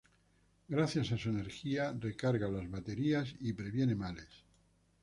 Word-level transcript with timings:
Gracias 0.67 1.11
a 1.11 1.17
su 1.19 1.29
energía, 1.29 1.93
recarga 1.93 2.47
las 2.49 2.67
baterías 2.71 3.35
y 3.39 3.53
previene 3.53 3.93
males. 3.93 4.45